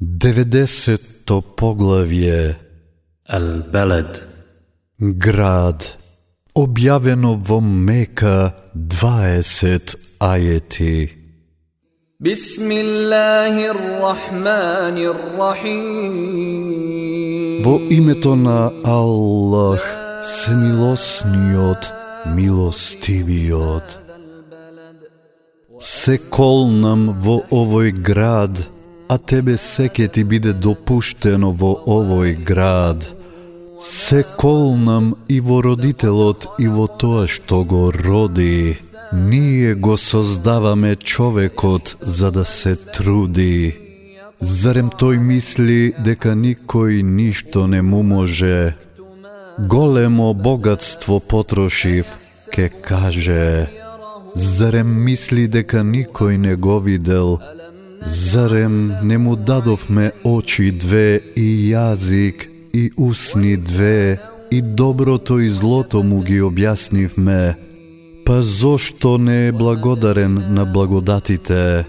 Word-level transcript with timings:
90-то 0.00 1.42
поглавје 1.58 2.54
البلد 3.26 4.22
Град 4.98 5.98
Објавено 6.54 7.34
во 7.48 7.58
Мека 7.60 8.54
20 8.74 9.96
ајети 10.20 11.10
بسم 12.20 12.70
الله 12.72 13.70
الرحمن 13.70 14.96
الرحيم 15.14 16.38
Во 17.64 17.76
името 17.90 18.36
на 18.36 18.70
Аллах, 18.84 19.82
Семилосниот, 20.22 21.92
Милостивиот. 22.36 23.98
Се 25.80 26.18
колнам 26.30 27.18
во 27.18 27.42
овој 27.50 27.90
град, 27.90 28.71
а 29.13 29.17
тебе 29.17 29.57
секе 29.57 30.07
ти 30.07 30.23
биде 30.23 30.53
допуштено 30.53 31.51
во 31.61 31.71
овој 31.95 32.31
град. 32.49 33.05
Се 33.81 34.23
колнам 34.41 35.13
и 35.29 35.37
во 35.47 35.59
родителот 35.61 36.47
и 36.57 36.65
во 36.75 36.87
тоа 36.87 37.27
што 37.29 37.61
го 37.63 37.91
роди. 37.93 38.79
Ние 39.13 39.75
го 39.75 39.97
создаваме 39.97 40.95
човекот 40.95 41.95
за 42.01 42.31
да 42.31 42.45
се 42.45 42.73
труди. 42.75 43.77
Зарем 44.41 44.89
тој 44.89 45.21
мисли 45.21 45.93
дека 46.07 46.33
никој 46.33 47.05
ништо 47.05 47.67
не 47.67 47.81
му 47.81 48.01
може? 48.03 48.73
Големо 49.59 50.33
богатство 50.33 51.19
потрошив, 51.19 52.05
ке 52.53 52.69
каже. 52.69 53.69
Зарем 54.33 54.89
мисли 55.05 55.45
дека 55.47 55.85
никој 55.85 56.37
не 56.37 56.55
го 56.55 56.79
видел? 56.79 57.37
Зарем 58.05 58.95
не 59.03 59.17
му 59.17 59.35
дадовме 59.35 60.11
очи 60.23 60.71
две 60.71 61.19
и 61.35 61.71
јазик 61.71 62.47
и 62.73 62.91
усни 62.97 63.57
две 63.57 64.19
и 64.51 64.61
доброто 64.61 65.39
и 65.39 65.49
злото 65.49 66.03
му 66.03 66.21
ги 66.21 66.41
објаснивме? 66.41 67.55
Па 68.25 68.43
зошто 68.43 69.17
не 69.17 69.47
е 69.47 69.51
благодарен 69.51 70.53
на 70.53 70.65
благодатите? 70.65 71.85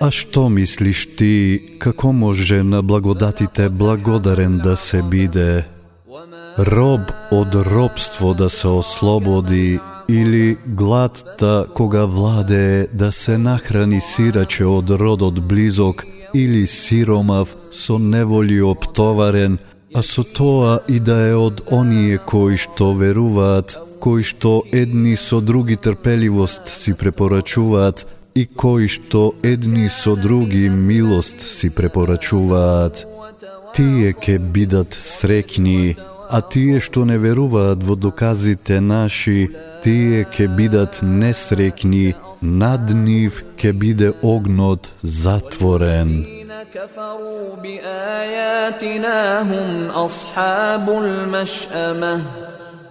А 0.00 0.10
што 0.10 0.48
мислиш 0.48 1.06
ти, 1.16 1.60
како 1.78 2.12
може 2.12 2.62
на 2.62 2.82
благодатите 2.82 3.68
благодарен 3.68 4.58
да 4.58 4.76
се 4.76 5.02
биде? 5.02 5.64
Роб 6.58 7.12
од 7.32 7.54
робство 7.54 8.34
да 8.34 8.50
се 8.50 8.68
ослободи 8.68 9.78
или 10.08 10.56
гладта 10.66 11.66
кога 11.74 12.06
владее 12.06 12.86
да 12.92 13.12
се 13.12 13.38
нахрани 13.38 14.00
сираче 14.00 14.64
од 14.64 14.90
родот 14.90 15.40
близок 15.40 16.04
или 16.34 16.66
сиромав 16.66 17.56
со 17.72 17.98
неволи 17.98 18.60
оптоварен, 18.60 19.58
а 19.94 20.02
со 20.02 20.22
тоа 20.24 20.80
и 20.88 21.00
да 21.00 21.16
е 21.28 21.34
од 21.34 21.62
оние 21.72 22.18
кои 22.18 22.56
што 22.56 22.92
веруваат, 22.92 23.78
кои 24.00 24.22
што 24.22 24.62
едни 24.72 25.16
со 25.16 25.40
други 25.40 25.76
трпеливост 25.76 26.68
си 26.68 26.94
препорачуваат 26.94 28.06
и 28.34 28.44
кои 28.46 28.88
што 28.88 29.32
едни 29.42 29.88
со 29.88 30.16
други 30.16 30.68
милост 30.68 31.40
си 31.40 31.70
препорачуваат. 31.70 33.06
Тие 33.74 34.12
ке 34.12 34.38
бидат 34.38 34.92
срекни, 34.92 35.96
а 36.29 36.41
тие 36.41 36.79
што 36.79 37.05
не 37.05 37.17
веруваат 37.17 37.83
во 37.83 37.95
доказите 37.95 38.79
наши, 38.79 39.49
тие 39.83 40.23
ке 40.23 40.47
бидат 40.47 41.01
несрекни, 41.01 42.15
над 42.41 42.93
нив 42.93 43.43
ке 43.57 43.71
биде 43.71 44.13
огнот 44.21 44.91
затворен. 45.01 46.41
الذين 46.51 46.63
كفروا 46.73 47.55
بآياتنا 47.55 49.41
هم 49.41 49.89
أصحاب 49.89 50.89
المشأمة 50.89 52.21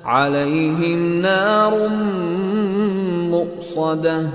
عليهم 0.04 1.20
نار 1.20 1.88
مؤصده 3.30 4.30